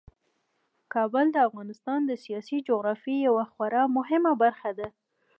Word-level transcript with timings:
کابل 0.93 1.25
د 1.31 1.37
افغانستان 1.47 1.99
د 2.05 2.11
سیاسي 2.23 2.57
جغرافیې 2.67 3.17
یوه 3.27 3.45
خورا 3.51 3.83
مهمه 3.97 4.33
برخه 4.43 4.69
ده. 4.79 4.87